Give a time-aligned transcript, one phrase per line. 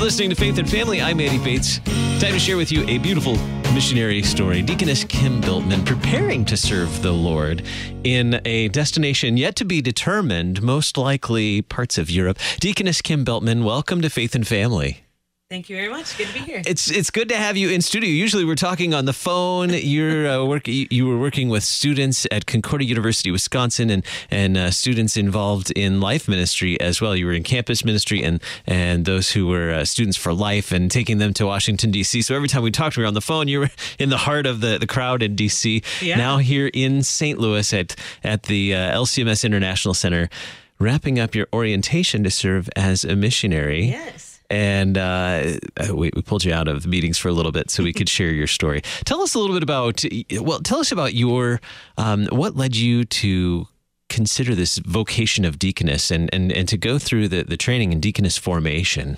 [0.00, 1.02] You're listening to Faith and Family.
[1.02, 1.78] I'm Andy Bates.
[2.20, 3.36] Time to share with you a beautiful
[3.74, 4.62] missionary story.
[4.62, 7.64] Deaconess Kim Biltman preparing to serve the Lord
[8.02, 12.38] in a destination yet to be determined, most likely parts of Europe.
[12.60, 15.04] Deaconess Kim Biltman, welcome to Faith and Family.
[15.50, 16.16] Thank you very much.
[16.16, 16.62] Good to be here.
[16.64, 18.08] It's it's good to have you in studio.
[18.08, 19.70] Usually we're talking on the phone.
[19.70, 24.70] You're uh, work, you, were working with students at Concordia University, Wisconsin, and and uh,
[24.70, 27.16] students involved in life ministry as well.
[27.16, 30.88] You were in campus ministry and and those who were uh, students for life and
[30.88, 32.22] taking them to Washington D.C.
[32.22, 33.48] So every time we talked, we were on the phone.
[33.48, 35.82] You were in the heart of the, the crowd in D.C.
[36.00, 36.16] Yeah.
[36.16, 37.40] Now here in St.
[37.40, 40.30] Louis at at the uh, LCMS International Center,
[40.78, 44.29] wrapping up your orientation to serve as a missionary yes.
[44.50, 45.58] And uh,
[45.94, 48.08] we, we pulled you out of the meetings for a little bit so we could
[48.08, 48.82] share your story.
[49.04, 50.04] Tell us a little bit about,
[50.40, 51.60] well, tell us about your,
[51.96, 53.68] um, what led you to
[54.08, 58.00] consider this vocation of deaconess and, and, and to go through the, the training in
[58.00, 59.16] deaconess formation.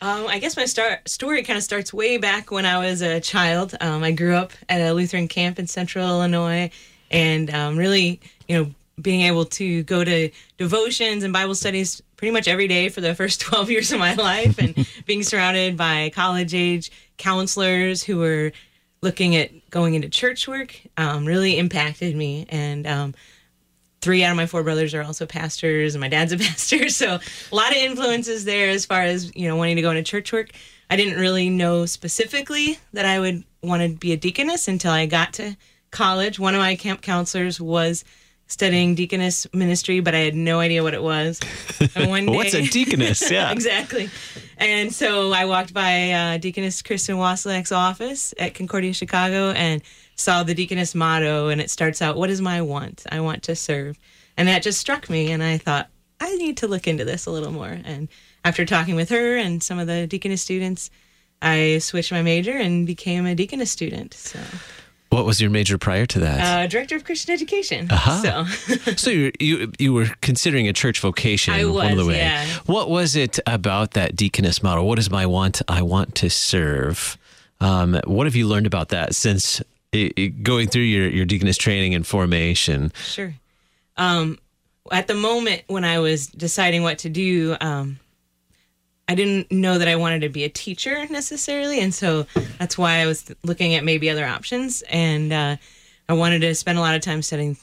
[0.00, 3.20] Um, I guess my start story kind of starts way back when I was a
[3.20, 3.76] child.
[3.80, 6.70] Um, I grew up at a Lutheran camp in Central Illinois,
[7.10, 12.30] and um, really, you know, being able to go to devotions and Bible studies pretty
[12.32, 16.08] much every day for the first 12 years of my life, and being surrounded by
[16.14, 18.52] college age counselors who were
[19.00, 22.46] looking at going into church work um, really impacted me.
[22.48, 23.14] And um,
[24.02, 26.88] three out of my four brothers are also pastors and my dad's a pastor.
[26.90, 27.18] So
[27.50, 30.32] a lot of influences there as far as you know wanting to go into church
[30.32, 30.50] work.
[30.90, 35.06] I didn't really know specifically that i would want to be a deaconess until i
[35.06, 35.56] got to
[35.90, 36.38] college.
[36.38, 38.04] One of my camp counselors was
[38.52, 41.40] studying deaconess ministry but i had no idea what it was
[41.94, 43.30] and one day What's a deaconess?
[43.30, 43.50] Yeah.
[43.50, 44.10] exactly.
[44.58, 49.82] And so I walked by uh, Deaconess Kristen Wasilek's office at Concordia, Chicago, and
[50.16, 53.04] saw the deaconess motto, and it starts out, "What is my want?
[53.10, 53.98] I want to serve,"
[54.36, 55.88] and that just struck me, and I thought
[56.20, 57.76] I need to look into this a little more.
[57.84, 58.08] And
[58.44, 60.90] after talking with her and some of the deaconess students,
[61.40, 64.14] I switched my major and became a deaconess student.
[64.14, 64.38] So,
[65.12, 66.40] What was your major prior to that?
[66.40, 67.90] uh, director of Christian education.
[67.90, 68.46] Uh-huh.
[68.46, 68.94] So.
[68.96, 71.52] so you, you you were considering a church vocation.
[71.52, 72.16] I one of the way.
[72.16, 72.46] yeah.
[72.64, 74.86] What was it about that deaconess model?
[74.86, 75.60] What is my want?
[75.68, 77.18] I want to serve.
[77.60, 79.60] Um, what have you learned about that since
[79.94, 82.90] i i going through your, your deaconess training and formation?
[83.04, 83.34] Sure.
[83.98, 84.38] Um,
[84.90, 88.00] at the moment when I was deciding what to do, um,
[89.08, 92.26] I didn't know that I wanted to be a teacher necessarily, and so
[92.58, 94.82] that's why I was looking at maybe other options.
[94.82, 95.56] And uh,
[96.08, 97.56] I wanted to spend a lot of time studying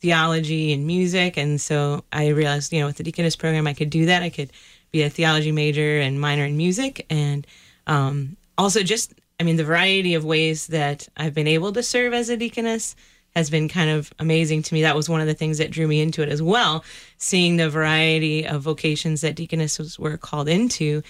[0.00, 3.90] theology and music, and so I realized, you know, with the deaconess program, I could
[3.90, 4.22] do that.
[4.22, 4.50] I could
[4.90, 7.46] be a theology major and minor in music, and
[7.86, 12.14] um, also just, I mean, the variety of ways that I've been able to serve
[12.14, 12.96] as a deaconess
[13.36, 14.80] has been kind of amazing to me.
[14.80, 16.82] That was one of the things that drew me into it as well,
[17.18, 21.02] seeing the variety of vocations that deaconesses were called into.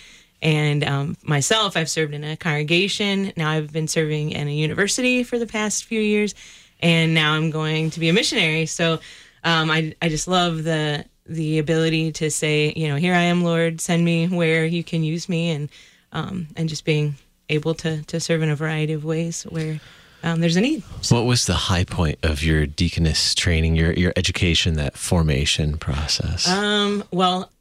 [0.42, 3.32] And um, myself, I've served in a congregation.
[3.36, 6.34] Now I've been serving in a university for the past few years,
[6.80, 8.66] and now I'm going to be a missionary.
[8.66, 8.98] So
[9.44, 13.42] um, I, I just love the the ability to say, you know, here I am,
[13.42, 15.68] Lord, send me where you can use me, and
[16.10, 17.14] um, and just being
[17.48, 19.80] able to to serve in a variety of ways where
[20.26, 20.82] um, there's a need.
[21.08, 26.48] What was the high point of your deaconess training, your your education, that formation process?
[26.48, 27.52] Um, well,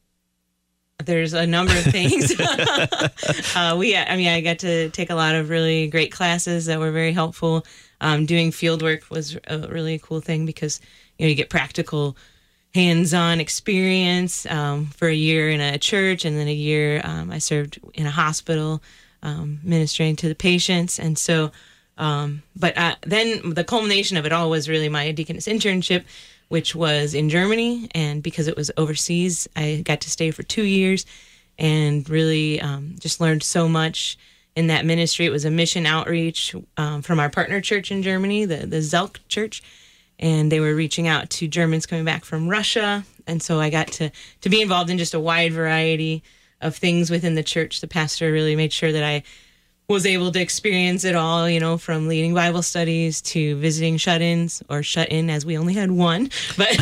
[1.03, 2.33] there's a number of things.
[3.55, 6.79] uh, we, I mean, I got to take a lot of really great classes that
[6.79, 7.67] were very helpful.
[8.01, 10.81] Um, doing field work was a really cool thing because
[11.19, 12.17] you know you get practical,
[12.73, 17.37] hands-on experience um, for a year in a church, and then a year um, I
[17.37, 18.81] served in a hospital,
[19.21, 21.51] um, ministering to the patients, and so.
[21.97, 26.03] Um, but uh, then the culmination of it all was really my deaconess internship,
[26.49, 27.89] which was in Germany.
[27.95, 31.05] And because it was overseas, I got to stay for two years
[31.57, 34.17] and really um, just learned so much
[34.55, 35.25] in that ministry.
[35.25, 39.19] It was a mission outreach um, from our partner church in Germany, the, the SELK
[39.27, 39.63] Church.
[40.17, 43.03] And they were reaching out to Germans coming back from Russia.
[43.27, 44.11] And so I got to,
[44.41, 46.23] to be involved in just a wide variety
[46.61, 47.81] of things within the church.
[47.81, 49.23] The pastor really made sure that I
[49.87, 54.63] was able to experience it all, you know, from leading Bible studies to visiting shut-ins
[54.69, 56.75] or shut-in as we only had one, but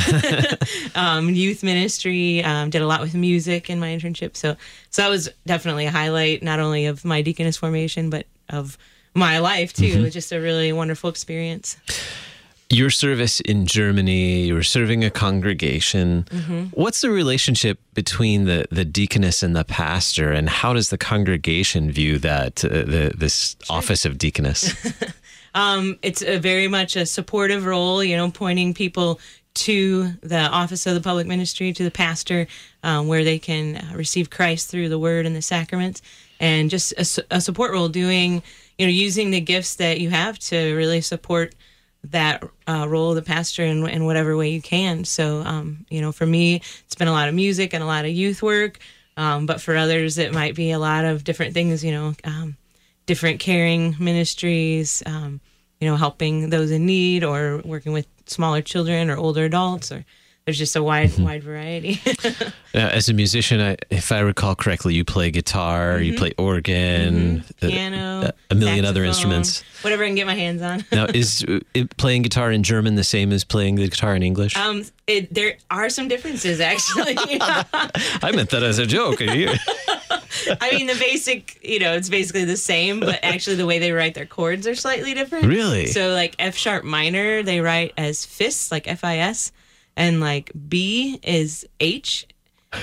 [0.96, 2.44] um, youth ministry.
[2.44, 4.56] Um, did a lot with music in my internship, so
[4.90, 8.78] so that was definitely a highlight not only of my deaconess formation but of
[9.14, 9.86] my life too.
[9.86, 11.78] It was just a really wonderful experience.
[12.70, 16.26] Your service in Germany, you were serving a congregation.
[16.74, 21.92] What's the relationship between the, the deaconess and the pastor, and how does the congregation
[21.92, 24.74] view that, uh, the, this office of deaconess?
[25.56, 29.20] Um, it's a very much a supportive role, you know, pointing people
[29.56, 32.48] to the office of the public ministry, to the pastor,
[32.84, 36.02] um, where they can receive Christ through the word and the sacraments,
[36.40, 38.42] and just a, a, support role doing,
[38.80, 41.54] you know, using the gifts that you have to really support
[42.06, 45.06] that uh, role of the pastor in, in whatever way you can.
[45.06, 48.06] So, um, you know, for me, it's been a lot of music and a lot
[48.06, 48.80] of youth work.
[49.16, 52.58] Um, but for others, it might be a lot of different things, you know, um,
[53.06, 55.40] different caring ministries, um,
[55.80, 60.06] you know, helping those in need or working with smaller children or older adults or
[60.46, 61.24] there's just a wide mm-hmm.
[61.24, 62.02] wide variety.
[62.74, 66.04] as a musician, I, if I recall correctly, you play guitar, mm-hmm.
[66.04, 67.68] you play organ, mm-hmm.
[67.68, 70.84] piano, a, a million other instruments, whatever I can get my hands on.
[70.92, 71.46] now, is
[71.98, 74.58] playing guitar in German the same as playing the guitar in English?
[74.58, 77.16] Um, it, there are some differences actually.
[77.20, 79.18] I meant that as a joke.
[79.22, 83.94] I mean, the basic, you know, it's basically the same, but actually the way they
[83.94, 85.46] write their chords are slightly different.
[85.46, 85.88] Really?
[85.88, 89.54] So, like F sharp minor, they write as fis, like F I S
[89.96, 92.28] and like B is H,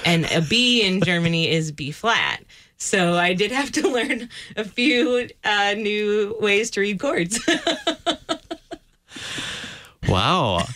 [0.05, 2.43] and a B in Germany is B flat.
[2.77, 7.39] So I did have to learn a few uh, new ways to read chords.
[10.11, 10.67] wow.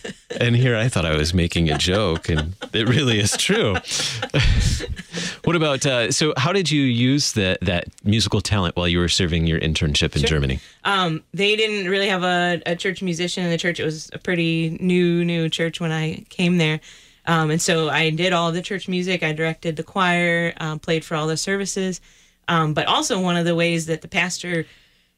[0.41, 3.75] And here I thought I was making a joke, and it really is true.
[5.45, 6.33] what about uh, so?
[6.37, 10.23] How did you use that that musical talent while you were serving your internship in
[10.23, 10.29] sure.
[10.29, 10.61] Germany?
[10.85, 13.79] Um, they didn't really have a, a church musician in the church.
[13.81, 16.81] It was a pretty new new church when I came there.
[17.27, 19.23] Um, and so I did all the church music.
[19.23, 22.01] I directed the choir, um, played for all the services.
[22.49, 24.67] Um, but also, one of the ways that the pastor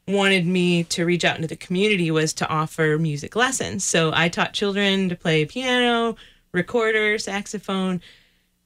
[0.08, 3.84] wanted me to reach out into the community was to offer music lessons.
[3.84, 6.16] So I taught children to play piano,
[6.52, 8.00] recorder, saxophone,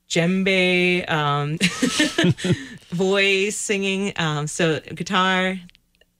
[0.08, 1.58] djembe, um,
[2.90, 4.12] voice, singing.
[4.16, 5.58] Um, so guitar.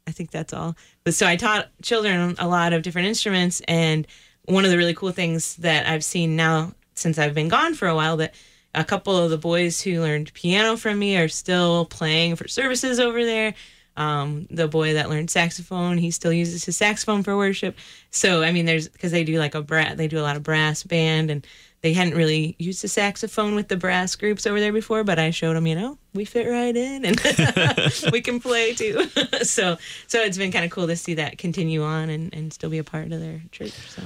[0.06, 0.76] I think that's all.
[1.05, 4.06] But so I taught children a lot of different instruments, and
[4.46, 7.87] one of the really cool things that I've seen now since I've been gone for
[7.87, 8.34] a while that
[8.75, 12.99] a couple of the boys who learned piano from me are still playing for services
[13.00, 13.55] over there.
[13.96, 17.76] Um, the boy that learned saxophone, he still uses his saxophone for worship.
[18.10, 20.42] So I mean, there's because they do like a brat, they do a lot of
[20.42, 21.46] brass band, and
[21.82, 25.04] they hadn't really used the saxophone with the brass groups over there before.
[25.04, 27.20] But I showed them, you know, we fit right in, and
[28.12, 29.08] we can play too.
[29.42, 29.76] so
[30.06, 32.78] so it's been kind of cool to see that continue on and and still be
[32.78, 33.72] a part of their church.
[33.72, 34.02] So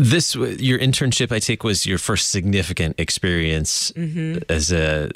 [0.00, 4.38] this your internship i take was your first significant experience mm-hmm.
[4.48, 5.10] as a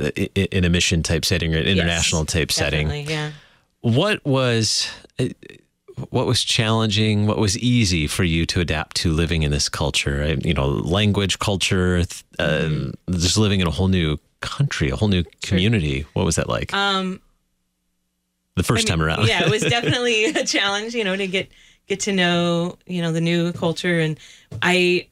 [0.55, 3.31] in a mission type setting or an international yes, type setting yeah
[3.85, 4.91] what was
[6.09, 7.27] what was challenging?
[7.27, 10.35] What was easy for you to adapt to living in this culture?
[10.43, 11.99] You know, language, culture,
[12.39, 13.13] uh, mm-hmm.
[13.13, 16.01] just living in a whole new country, a whole new community.
[16.01, 16.11] Sure.
[16.15, 16.73] What was that like?
[16.73, 17.21] Um,
[18.57, 19.29] the first I mean, time around.
[19.29, 20.95] yeah, it was definitely a challenge.
[20.95, 21.51] You know, to get
[21.87, 24.19] get to know you know the new culture, and
[24.63, 25.09] I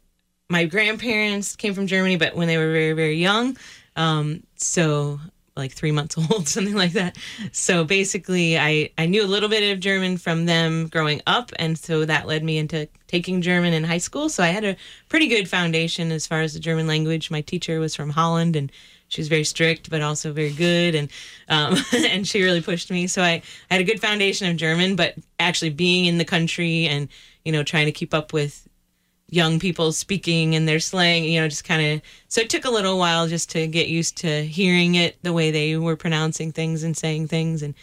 [0.49, 3.59] my grandparents came from Germany, but when they were very very young.
[3.97, 5.21] Um, so
[5.57, 7.17] like three months old, something like that.
[7.53, 11.53] So basically, I, I knew a little bit of German from them growing up.
[11.57, 14.29] And so that led me into taking German in high school.
[14.29, 14.77] So I had a
[15.09, 17.31] pretty good foundation as far as the German language.
[17.31, 18.73] My teacher was from Holland and
[19.09, 20.95] she was very strict, but also very good.
[20.95, 21.11] And,
[21.49, 23.07] um, and she really pushed me.
[23.07, 26.87] So I, I had a good foundation of German, but actually being in the country
[26.87, 27.09] and,
[27.45, 28.67] you know, trying to keep up with
[29.33, 32.03] young people speaking and their slang, you know, just kind of.
[32.29, 35.51] So it took a little while just to get used to hearing it the way
[35.51, 37.75] they were pronouncing things and saying things, and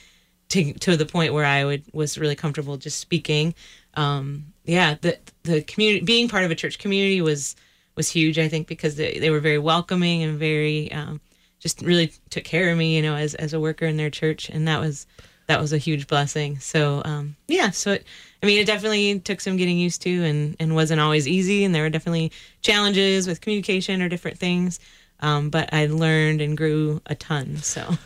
[0.50, 3.55] to to the point where I would was really comfortable just speaking.
[3.95, 7.55] Um, yeah, the the community being part of a church community was
[7.95, 8.38] was huge.
[8.38, 11.19] I think because they, they were very welcoming and very um,
[11.59, 14.50] just really took care of me, you know, as as a worker in their church,
[14.50, 15.07] and that was
[15.47, 16.59] that was a huge blessing.
[16.59, 18.05] So um, yeah, so it
[18.41, 21.65] I mean, it definitely took some getting used to and, and wasn't always easy.
[21.65, 22.31] And there were definitely
[22.62, 24.79] challenges with communication or different things.
[25.19, 27.58] Um, but I learned and grew a ton.
[27.58, 27.98] So,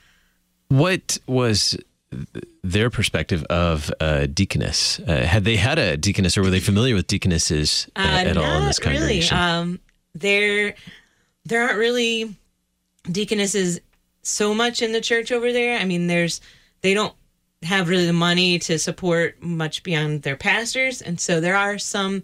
[0.68, 1.76] what was
[2.62, 4.98] their perspective of uh, deaconess?
[5.00, 8.60] Uh, had they had a deaconess or were they familiar with deaconesses uh, at all
[8.60, 9.36] in this congregation?
[9.36, 9.46] Really.
[9.46, 9.80] Um,
[10.14, 10.74] there,
[11.44, 12.34] there aren't really
[13.10, 13.80] deaconesses
[14.22, 15.78] so much in the church over there.
[15.78, 16.40] I mean, there's,
[16.80, 17.14] they don't
[17.64, 21.02] have really the money to support much beyond their pastors.
[21.02, 22.22] And so there are some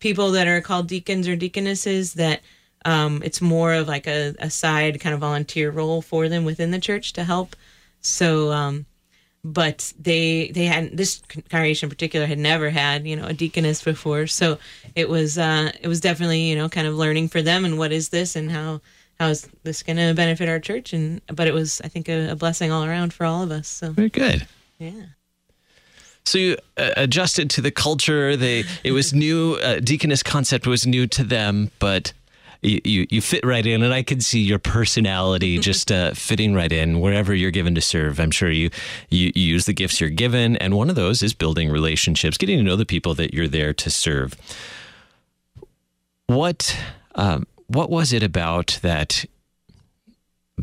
[0.00, 2.40] people that are called deacons or deaconesses that
[2.84, 6.70] um, it's more of like a, a, side kind of volunteer role for them within
[6.70, 7.54] the church to help.
[8.00, 8.86] So, um,
[9.44, 13.82] but they they had this congregation in particular had never had you know a deaconess
[13.82, 14.58] before, so
[14.94, 17.92] it was uh, it was definitely you know kind of learning for them and what
[17.92, 18.80] is this and how
[19.18, 22.30] how is this going to benefit our church and but it was I think a,
[22.30, 23.68] a blessing all around for all of us.
[23.68, 24.46] So very good.
[24.80, 25.04] Yeah.
[26.24, 28.36] So you uh, adjusted to the culture.
[28.36, 29.54] They it was new.
[29.62, 32.12] Uh, deaconess concept was new to them, but
[32.62, 36.54] you, you, you fit right in, and I can see your personality just uh, fitting
[36.54, 38.18] right in wherever you're given to serve.
[38.18, 38.70] I'm sure you,
[39.10, 42.58] you you use the gifts you're given, and one of those is building relationships, getting
[42.58, 44.34] to know the people that you're there to serve.
[46.26, 46.76] What
[47.14, 49.24] um, what was it about that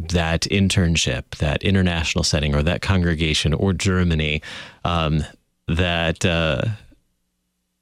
[0.10, 4.42] that internship, that international setting, or that congregation, or Germany
[4.84, 5.24] um,
[5.68, 6.62] that uh,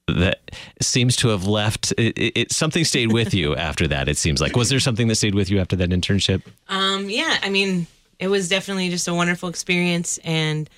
[0.08, 1.94] that seems to have left?
[1.98, 4.08] It, it, something stayed with you after that.
[4.08, 6.44] It seems like was there something that stayed with you after that internship?
[6.70, 7.88] Um, yeah, I mean,
[8.20, 10.70] it was definitely just a wonderful experience, and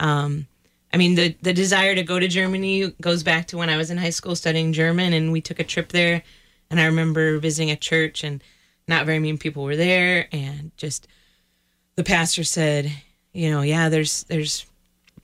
[0.00, 0.46] um,
[0.92, 3.90] I mean, the the desire to go to Germany goes back to when I was
[3.90, 6.22] in high school studying German, and we took a trip there,
[6.70, 8.42] and I remember visiting a church and
[8.88, 11.08] not very many people were there and just
[11.96, 12.92] the pastor said
[13.32, 14.66] you know yeah there's there's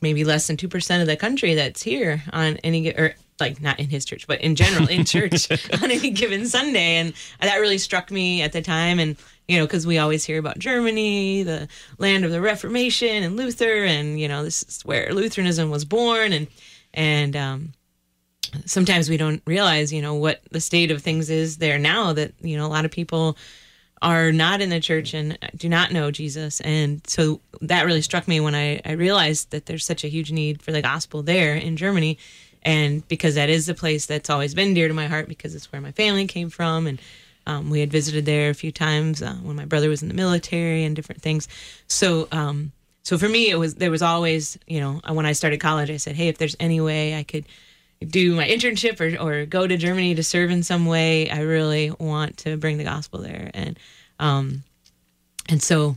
[0.03, 3.89] maybe less than 2% of the country that's here on any or like not in
[3.89, 5.51] his church but in general in church
[5.83, 6.97] on any given sunday.
[6.97, 8.99] And that really struck me at the time.
[8.99, 9.17] And
[9.49, 13.85] you know because we always hear about germany the land of the reformation and luther
[13.85, 16.33] and you know this is where lutheranism was born.
[16.33, 16.47] And
[16.93, 17.73] and um
[18.67, 22.33] sometimes we don't realize, you know, what the state of things is there now that,
[22.41, 23.37] you know, a lot of people
[24.03, 26.61] are not in the church and do not know Jesus.
[26.61, 30.33] And so that really struck me when I, I realized that there's such a huge
[30.33, 32.19] need for the gospel there in Germany.
[32.65, 35.71] And because that is the place that's always been dear to my heart because it's
[35.71, 36.89] where my family came from.
[36.89, 37.01] And
[37.47, 40.15] um, we had visited there a few times uh, when my brother was in the
[40.15, 41.47] military and different things.
[41.87, 42.73] So, um,
[43.05, 45.97] so for me, it was, there was always, you know, when I started college, I
[45.97, 47.47] said, Hey, if there's any way I could,
[48.05, 51.31] do my internship or, or go to Germany to serve in some way.
[51.31, 53.51] I really want to bring the gospel there.
[53.55, 53.79] And,
[54.19, 54.63] um,
[55.49, 55.97] and so,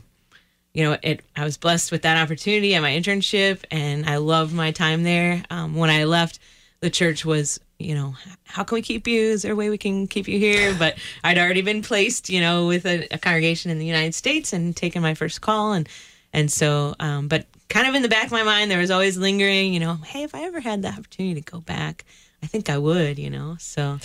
[0.74, 4.54] you know, it, I was blessed with that opportunity at my internship and I loved
[4.54, 5.42] my time there.
[5.50, 6.38] Um, when I left,
[6.80, 9.22] the church was, you know, how can we keep you?
[9.22, 10.74] Is there a way we can keep you here?
[10.78, 14.52] But I'd already been placed, you know, with a, a congregation in the United States
[14.52, 15.72] and taken my first call.
[15.72, 15.88] And,
[16.32, 19.16] and so, um, but kind of in the back of my mind, there was always
[19.16, 22.04] lingering, you know, hey, if I ever had the opportunity to go back,
[22.42, 23.56] I think I would, you know.
[23.58, 23.98] So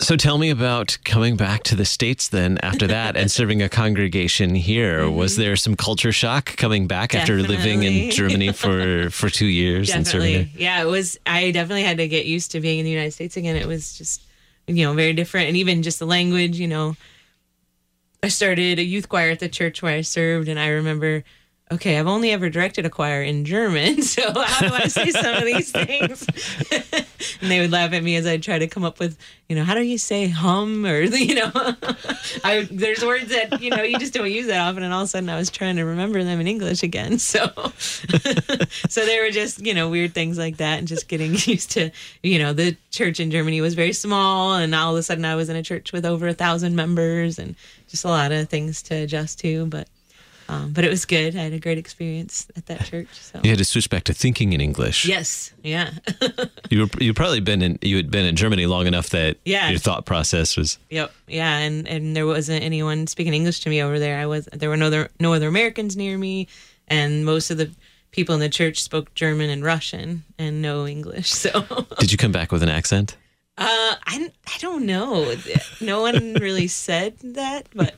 [0.00, 3.68] so tell me about coming back to the states then after that and serving a
[3.68, 5.02] congregation here.
[5.02, 5.16] Mm-hmm.
[5.16, 7.44] Was there some culture shock coming back definitely.
[7.44, 9.98] after living in Germany for for 2 years definitely.
[9.98, 10.62] and serving there?
[10.62, 13.36] Yeah, it was I definitely had to get used to being in the United States
[13.36, 13.56] again.
[13.56, 14.22] It was just
[14.66, 16.96] you know, very different and even just the language, you know.
[18.22, 21.24] I started a youth choir at the church where I served and I remember
[21.72, 25.34] okay, I've only ever directed a choir in German, so how do I say some
[25.34, 26.26] of these things?
[27.40, 29.64] and they would laugh at me as I'd try to come up with, you know,
[29.64, 31.50] how do you say hum or you know,
[32.44, 35.06] I there's words that you know you just don't use that often, and all of
[35.06, 37.18] a sudden I was trying to remember them in English again.
[37.18, 41.70] So, so there were just you know weird things like that, and just getting used
[41.72, 41.90] to
[42.22, 45.34] you know the church in Germany was very small, and all of a sudden I
[45.34, 47.56] was in a church with over a thousand members, and
[47.88, 49.88] just a lot of things to adjust to, but
[50.52, 51.34] um, but it was good.
[51.34, 53.08] I had a great experience at that church.
[53.12, 55.06] So you had to switch back to thinking in English.
[55.06, 55.92] Yes, yeah.
[56.70, 59.70] you were you probably been in you had been in Germany long enough that yeah.
[59.70, 60.78] your thought process was.
[60.90, 64.18] Yep, yeah, and and there wasn't anyone speaking English to me over there.
[64.18, 66.48] I was there were no other no other Americans near me,
[66.86, 67.70] and most of the
[68.10, 71.32] people in the church spoke German and Russian and no English.
[71.42, 73.16] So did you come back with an accent?
[73.58, 75.34] Uh, I, I don't know.
[75.80, 77.94] No one really said that, but.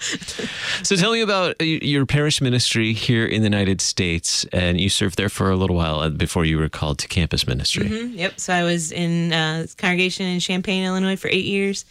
[0.82, 4.90] so tell me about uh, your parish ministry here in the United States, and you
[4.90, 7.88] served there for a little while uh, before you were called to campus ministry.
[7.88, 8.18] Mm-hmm.
[8.18, 8.38] Yep.
[8.38, 11.86] So I was in uh, congregation in Champaign, Illinois, for eight years,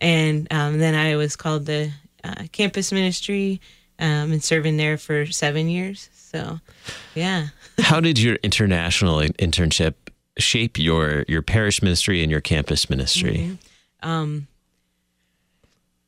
[0.00, 1.90] and um, then I was called to
[2.24, 3.60] uh, campus ministry
[4.00, 6.10] um, and serving there for seven years.
[6.12, 6.58] So,
[7.14, 7.48] yeah.
[7.78, 9.94] How did your international internship
[10.38, 13.56] shape your your parish ministry and your campus ministry?
[14.02, 14.08] Mm-hmm.
[14.08, 14.46] Um,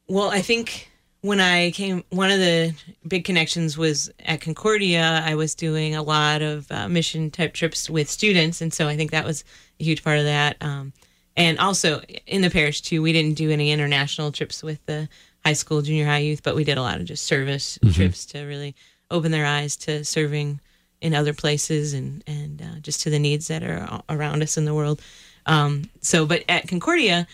[0.09, 0.90] well, I think
[1.23, 2.75] when I came, one of the
[3.06, 5.23] big connections was at Concordia.
[5.25, 8.97] I was doing a lot of uh, mission type trips with students, and so I
[8.97, 9.45] think that was
[9.80, 10.56] a huge part of that.
[10.61, 10.92] Um,
[11.37, 15.09] and also in the parish too, we didn't do any international trips with the
[15.45, 17.92] high school, junior high youth, but we did a lot of just service mm-hmm.
[17.92, 18.75] trips to really
[19.11, 20.61] open their eyes to serving
[21.00, 24.64] in other places and and uh, just to the needs that are around us in
[24.64, 25.00] the world.
[25.46, 27.26] Um, so, but at Concordia,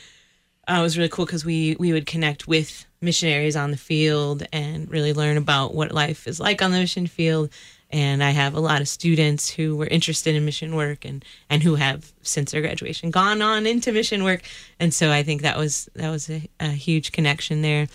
[0.68, 4.46] uh, it was really cool because we we would connect with missionaries on the field
[4.52, 7.50] and really learn about what life is like on the mission field.
[7.90, 11.62] And I have a lot of students who were interested in mission work and and
[11.62, 14.42] who have since their graduation gone on into mission work.
[14.78, 17.88] And so I think that was that was a, a huge connection there.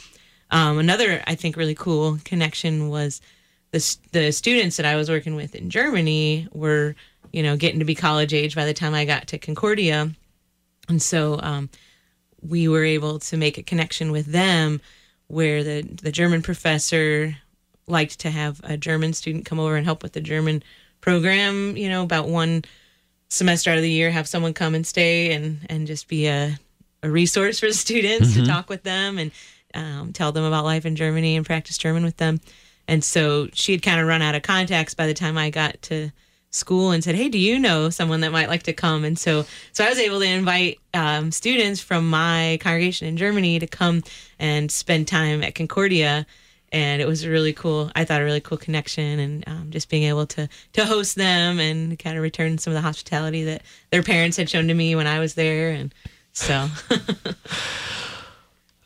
[0.51, 3.21] Um, another I think really cool connection was
[3.71, 6.95] the the students that I was working with in Germany were
[7.31, 10.11] you know getting to be college age by the time I got to Concordia,
[10.89, 11.69] and so um,
[12.41, 14.81] we were able to make a connection with them
[15.27, 17.35] where the the German professor
[17.87, 20.63] liked to have a German student come over and help with the German
[21.01, 21.75] program.
[21.77, 22.63] You know, about one
[23.29, 26.57] semester out of the year, have someone come and stay and and just be a
[27.03, 28.43] a resource for the students mm-hmm.
[28.43, 29.31] to talk with them and
[29.73, 32.39] um, tell them about life in Germany and practice German with them.
[32.87, 35.81] And so she had kind of run out of contacts by the time I got
[35.83, 36.11] to
[36.51, 39.45] school and said, "Hey, do you know someone that might like to come?" And so,
[39.73, 44.03] so I was able to invite um, students from my congregation in Germany to come
[44.39, 46.25] and spend time at Concordia,
[46.71, 47.91] and it was really cool.
[47.95, 51.59] I thought a really cool connection, and um, just being able to to host them
[51.59, 54.95] and kind of return some of the hospitality that their parents had shown to me
[54.95, 55.93] when I was there, and
[56.33, 56.67] so.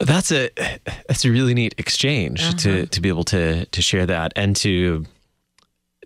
[0.06, 0.50] That's a
[1.08, 2.58] that's a really neat exchange uh-huh.
[2.58, 5.06] to to be able to to share that and to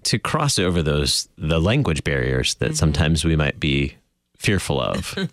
[0.03, 2.75] to cross over those the language barriers that mm-hmm.
[2.75, 3.95] sometimes we might be
[4.37, 5.15] fearful of.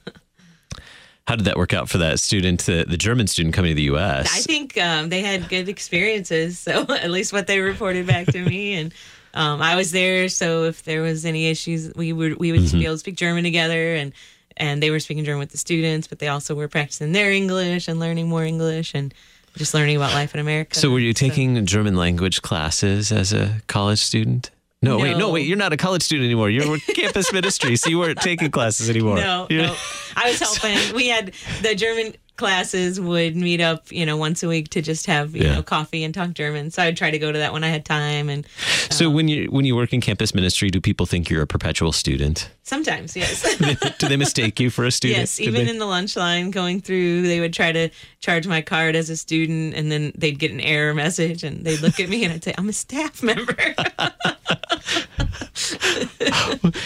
[1.29, 3.83] How did that work out for that student, the, the German student coming to the
[3.83, 4.29] U.S.?
[4.35, 6.59] I think um, they had good experiences.
[6.59, 8.93] So at least what they reported back to me, and
[9.33, 10.29] um, I was there.
[10.29, 12.79] So if there was any issues, we would we would mm-hmm.
[12.79, 14.13] be able to speak German together, and
[14.57, 17.89] and they were speaking German with the students, but they also were practicing their English
[17.89, 19.13] and learning more English and
[19.57, 20.79] just learning about life in America.
[20.79, 21.63] So, were you taking so.
[21.63, 24.51] German language classes as a college student?
[24.85, 25.47] No, no, wait, no, wait.
[25.47, 26.51] You're not a college student anymore.
[26.51, 29.17] You're campus ministry, so you weren't taking classes anymore.
[29.23, 29.63] No, You're...
[29.63, 29.77] no.
[30.17, 30.97] I was helping.
[30.97, 31.33] We had
[31.63, 35.45] the German classes would meet up, you know, once a week to just have you
[35.45, 35.55] yeah.
[35.55, 36.71] know coffee and talk German.
[36.71, 38.29] So I'd try to go to that when I had time.
[38.29, 41.43] And um, so when you when you work in campus ministry, do people think you're
[41.43, 42.51] a perpetual student?
[42.63, 43.57] Sometimes, yes.
[43.99, 45.21] do they mistake you for a student?
[45.21, 45.71] Yes, even they?
[45.71, 49.17] in the lunch line going through, they would try to charge my card as a
[49.17, 52.45] student, and then they'd get an error message, and they'd look at me, and I'd
[52.45, 53.57] say, "I'm a staff member."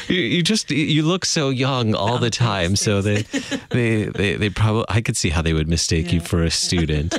[0.08, 3.22] you, you, just you look so young all oh, the time, so they,
[3.70, 6.14] they they they probably I could see how they would mistake yeah.
[6.14, 7.18] you for a student.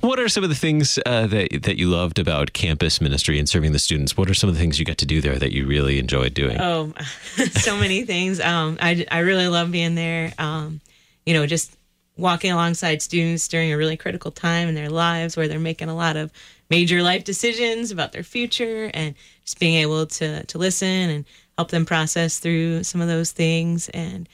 [0.00, 3.48] what are some of the things uh, that that you loved about campus ministry and
[3.48, 4.16] serving the students?
[4.16, 6.34] What are some of the things you got to do there that you really enjoyed
[6.34, 6.60] doing?
[6.60, 6.92] Oh,
[7.52, 8.40] so many things.
[8.40, 10.32] Um, I I really love being there.
[10.38, 10.80] Um,
[11.26, 11.76] you know, just
[12.16, 15.96] walking alongside students during a really critical time in their lives where they're making a
[15.96, 16.30] lot of
[16.74, 21.24] major life decisions about their future and just being able to to listen and
[21.56, 24.28] help them process through some of those things and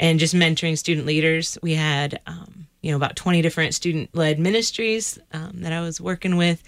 [0.00, 1.58] and just mentoring student leaders.
[1.62, 6.00] We had um, you know about 20 different student led ministries um, that I was
[6.00, 6.62] working with,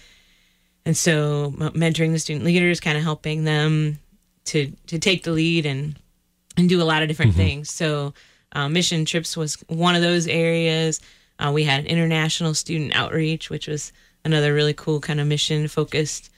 [0.85, 3.97] and so mentoring the student leaders, kind of helping them
[4.45, 5.97] to to take the lead and
[6.57, 7.41] and do a lot of different mm-hmm.
[7.41, 7.71] things.
[7.71, 8.13] So
[8.51, 11.01] uh, mission trips was one of those areas.
[11.39, 13.91] Uh, we had international student outreach, which was
[14.23, 16.29] another really cool kind of mission focused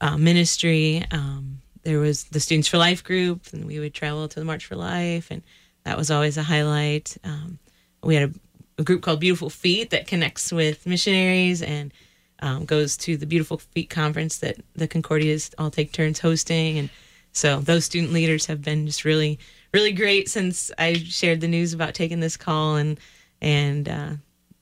[0.00, 1.04] uh, ministry.
[1.10, 4.66] Um, there was the Students for Life group, and we would travel to the March
[4.66, 5.42] for Life, and
[5.84, 7.16] that was always a highlight.
[7.24, 7.58] Um,
[8.02, 11.92] we had a, a, group called Beautiful Feet that connects with missionaries and
[12.40, 16.90] um, goes to the Beautiful Feet conference that the Concordias all take turns hosting, and
[17.32, 19.38] so those student leaders have been just really,
[19.72, 22.98] really great since I shared the news about taking this call, and
[23.40, 24.10] and uh,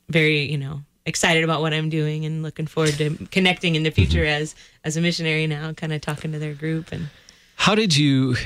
[0.09, 3.91] very, you know, excited about what I'm doing and looking forward to connecting in the
[3.91, 4.43] future mm-hmm.
[4.43, 7.09] as as a missionary now, kind of talking to their group and.
[7.57, 8.37] How did you?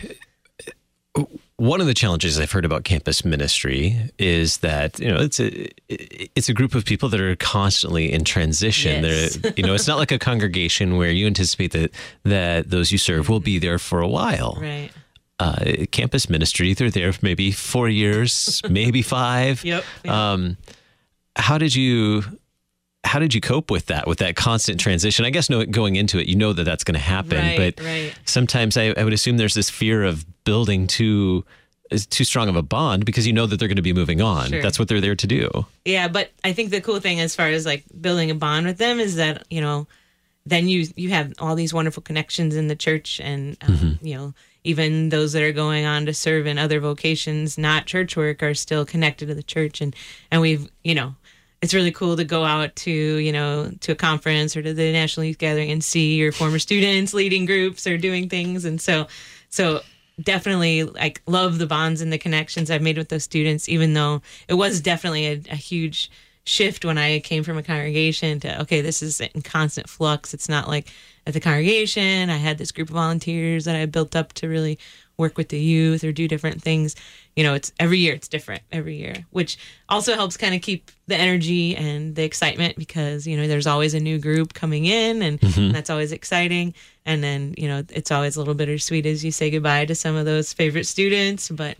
[1.56, 5.68] One of the challenges I've heard about campus ministry is that you know it's a
[5.88, 9.04] it's a group of people that are constantly in transition.
[9.04, 9.38] Yes.
[9.56, 11.92] you know, it's not like a congregation where you anticipate that
[12.24, 14.58] that those you serve will be there for a while.
[14.60, 14.90] Right.
[15.38, 19.64] Uh, campus ministry, they're there for maybe four years, maybe five.
[19.64, 19.84] Yep.
[20.02, 20.12] yep.
[20.12, 20.56] Um,
[21.36, 22.24] how did you
[23.04, 26.18] how did you cope with that with that constant transition i guess no, going into
[26.18, 28.14] it you know that that's going to happen right, but right.
[28.24, 31.44] sometimes I, I, would assume there's this fear of building too
[31.90, 34.20] is too strong of a bond because you know that they're going to be moving
[34.20, 34.62] on sure.
[34.62, 37.48] that's what they're there to do yeah but i think the cool thing as far
[37.48, 39.86] as like building a bond with them is that you know
[40.46, 44.06] then you you have all these wonderful connections in the church and um, mm-hmm.
[44.06, 44.34] you know
[44.66, 48.54] even those that are going on to serve in other vocations not church work are
[48.54, 49.94] still connected to the church and
[50.30, 51.14] and we've you know
[51.64, 54.92] it's really cool to go out to you know to a conference or to the
[54.92, 58.66] national youth gathering and see your former students leading groups or doing things.
[58.66, 59.06] And so
[59.48, 59.80] so
[60.20, 64.22] definitely like love the bonds and the connections i've made with those students even though
[64.46, 66.08] it was definitely a, a huge
[66.44, 70.48] shift when i came from a congregation to okay this is in constant flux it's
[70.48, 70.92] not like
[71.26, 74.78] at the congregation i had this group of volunteers that i built up to really
[75.16, 76.96] work with the youth or do different things.
[77.36, 80.90] You know, it's every year it's different every year, which also helps kind of keep
[81.06, 85.22] the energy and the excitement because, you know, there's always a new group coming in
[85.22, 85.38] and
[85.74, 86.74] that's always exciting.
[87.06, 90.16] And then, you know, it's always a little bittersweet as you say goodbye to some
[90.16, 91.76] of those favorite students, but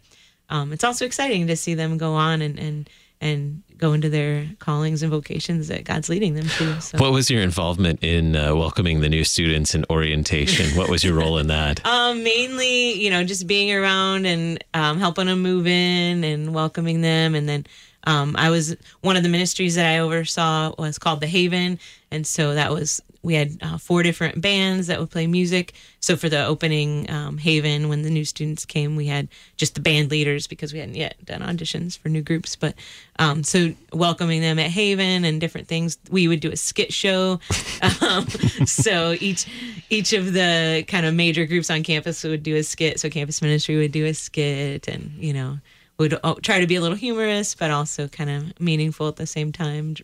[0.51, 4.47] um, it's also exciting to see them go on and, and, and go into their
[4.61, 6.81] callings and vocations that God's leading them to.
[6.81, 6.97] So.
[6.99, 10.75] What was your involvement in uh, welcoming the new students in orientation?
[10.77, 11.81] what was your role in that?
[11.95, 17.03] Um, mainly, you know, just being around and um, helping them move in and welcoming
[17.03, 17.35] them.
[17.35, 17.67] And then
[18.05, 21.79] um, I was one of the ministries that I oversaw was called the Haven,
[22.11, 25.73] and so that was we had uh, four different bands that would play music.
[26.01, 29.81] So for the opening um, Haven, when the new students came, we had just the
[29.81, 32.55] band leaders because we hadn't yet done auditions for new groups.
[32.55, 32.75] But
[33.19, 37.41] um, so welcoming them at Haven and different things, we would do a skit show.
[38.03, 38.27] um,
[38.67, 39.47] so each
[39.89, 43.01] each of the kind of major groups on campus would do a skit.
[43.01, 45.59] So campus ministry would do a skit, and you know
[45.99, 49.53] would try to be a little humorous, but also kind of meaningful at the same
[49.53, 49.95] time.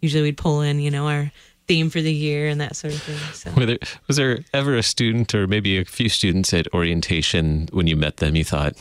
[0.00, 1.32] Usually we'd pull in, you know, our
[1.70, 3.16] theme for the year and that sort of thing.
[3.32, 3.64] So.
[3.64, 3.78] There,
[4.08, 8.16] was there ever a student or maybe a few students at orientation when you met
[8.16, 8.74] them, you thought,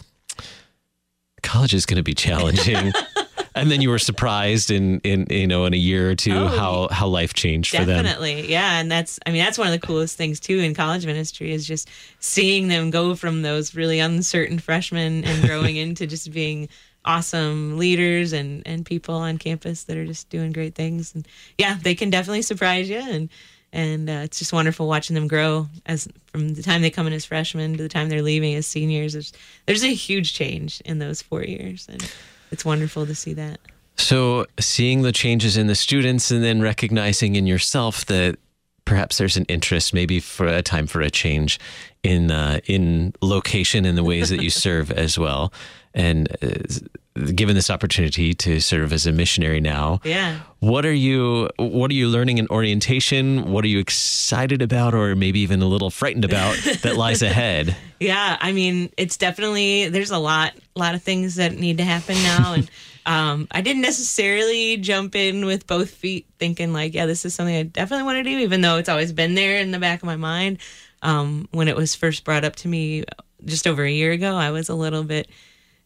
[1.44, 2.92] college is going to be challenging?
[3.56, 6.48] and then you were surprised in, in you know in a year or two oh,
[6.48, 7.94] how how life changed definitely.
[7.94, 10.60] for them definitely yeah and that's i mean that's one of the coolest things too
[10.60, 15.76] in college ministry is just seeing them go from those really uncertain freshmen and growing
[15.84, 16.70] into just being
[17.06, 21.14] awesome leaders and and people on campus that are just doing great things.
[21.16, 23.00] And yeah they can definitely surprise you.
[23.00, 23.30] And
[23.72, 27.14] and uh, it's just wonderful watching them grow as from the time they come in
[27.14, 29.14] as freshmen to the time they're leaving as seniors.
[29.14, 29.34] There's,
[29.68, 31.88] there's a huge change in those four years.
[31.88, 32.12] And
[32.52, 33.60] it's wonderful to see that.
[33.96, 38.38] So seeing the changes in the students and then recognizing in yourself that
[38.86, 41.60] perhaps there's an interest maybe for a time for a change
[42.02, 45.54] in uh, in location and the ways that you serve as well
[45.94, 50.40] and uh, given this opportunity to serve as a missionary now yeah.
[50.60, 53.52] what are you what are you learning in orientation?
[53.52, 57.76] What are you excited about or maybe even a little frightened about that lies ahead?
[58.00, 61.84] Yeah i mean it's definitely there's a lot a lot of things that need to
[61.84, 62.54] happen now.
[62.54, 62.72] And
[63.06, 67.56] um, i didn't necessarily jump in with both feet thinking like yeah this is something
[67.56, 70.06] i definitely want to do even though it's always been there in the back of
[70.06, 70.60] my mind.
[71.02, 73.06] Um, when it was first brought up to me
[73.46, 75.30] just over a year ago i was a little bit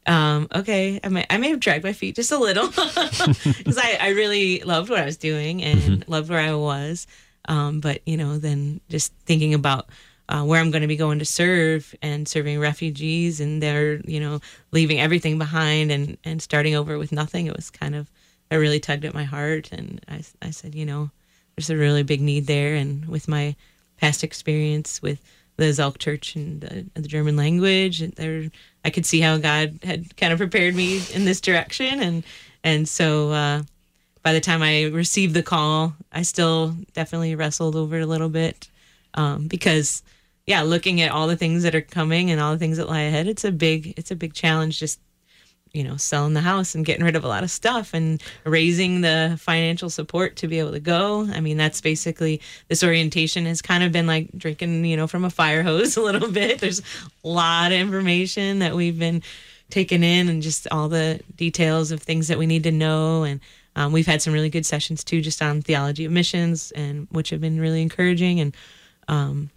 [0.05, 3.97] um, okay, I may, I may have dragged my feet just a little because I,
[3.99, 6.11] I really loved what I was doing and mm-hmm.
[6.11, 7.07] loved where I was.
[7.45, 9.89] Um, but, you know, then just thinking about
[10.29, 14.19] uh, where I'm going to be going to serve and serving refugees and they're, you
[14.19, 14.39] know,
[14.71, 18.09] leaving everything behind and, and starting over with nothing, it was kind of,
[18.51, 19.71] I really tugged at my heart.
[19.71, 21.11] And I, I said, you know,
[21.55, 22.75] there's a really big need there.
[22.75, 23.55] And with my
[23.97, 25.21] past experience with
[25.57, 28.49] the SELK Church and the, the German language, And there
[28.85, 32.23] I could see how God had kind of prepared me in this direction, and
[32.63, 33.63] and so uh,
[34.23, 38.29] by the time I received the call, I still definitely wrestled over it a little
[38.29, 38.69] bit.
[39.15, 40.01] Um, because
[40.47, 43.01] yeah, looking at all the things that are coming and all the things that lie
[43.01, 44.99] ahead, it's a big it's a big challenge just
[45.73, 49.01] you know, selling the house and getting rid of a lot of stuff and raising
[49.01, 51.27] the financial support to be able to go.
[51.27, 55.25] I mean, that's basically this orientation has kind of been like drinking, you know, from
[55.25, 56.59] a fire hose a little bit.
[56.59, 56.83] There's a
[57.27, 59.23] lot of information that we've been
[59.71, 63.23] taking in and just all the details of things that we need to know.
[63.23, 63.39] And
[63.75, 67.31] um, we've had some really good sessions too, just on theology of missions and which
[67.31, 68.39] have been really encouraging.
[68.39, 68.55] And,
[69.07, 69.49] um,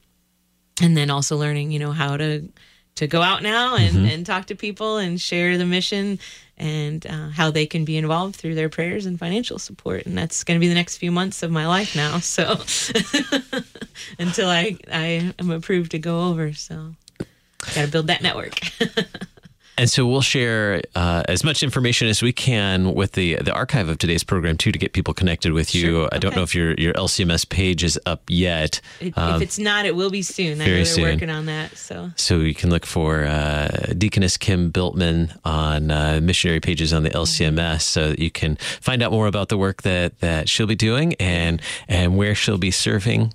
[0.80, 2.48] and then also learning, you know, how to,
[2.96, 4.06] to go out now and, mm-hmm.
[4.06, 6.18] and talk to people and share the mission
[6.58, 10.06] and uh, how they can be involved through their prayers and financial support.
[10.06, 12.18] And that's going to be the next few months of my life now.
[12.18, 12.52] So
[14.18, 16.52] until I, I am approved to go over.
[16.54, 16.94] So
[17.74, 18.60] got to build that network.
[19.78, 23.88] And so we'll share uh, as much information as we can with the the archive
[23.88, 25.86] of today's program too to get people connected with you.
[25.86, 26.08] Sure.
[26.12, 28.80] I don't know if your your LCMS page is up yet.
[29.00, 30.60] It, um, if it's not, it will be soon.
[30.62, 31.04] I know they're soon.
[31.04, 31.76] working on that.
[31.76, 37.02] So so you can look for uh, Deaconess Kim Biltman on uh, missionary pages on
[37.02, 40.66] the LCMS, so that you can find out more about the work that that she'll
[40.66, 43.34] be doing and and where she'll be serving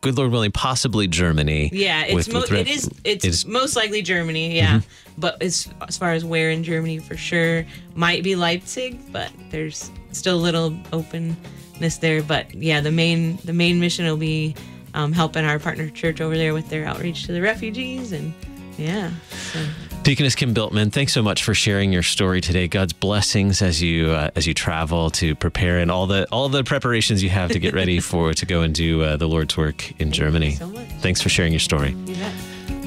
[0.00, 1.70] good Lord willing, possibly Germany.
[1.72, 4.56] Yeah, it's with, mo- with it is it's, it's, most likely Germany.
[4.56, 5.12] Yeah, mm-hmm.
[5.18, 9.90] but as as far as where in Germany for sure might be Leipzig, but there's
[10.12, 12.22] still a little openness there.
[12.22, 14.54] But yeah, the main the main mission will be
[14.94, 18.34] um, helping our partner church over there with their outreach to the refugees and
[18.78, 19.10] yeah.
[19.30, 19.66] So.
[20.02, 22.66] Deaconess Kim Biltman, thanks so much for sharing your story today.
[22.68, 26.64] God's blessings as you uh, as you travel to prepare and all the all the
[26.64, 29.90] preparations you have to get ready for to go and do uh, the Lord's work
[29.92, 30.52] in Thank Germany.
[30.52, 30.66] So
[31.00, 31.90] thanks for sharing your story.
[32.06, 32.16] You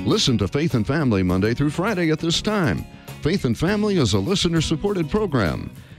[0.06, 2.84] Listen to Faith and Family Monday through Friday at this time.
[3.21, 5.71] Faith and Family is a listener supported program.